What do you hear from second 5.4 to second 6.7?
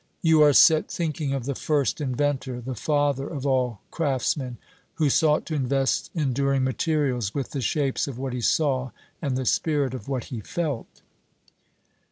to invest enduring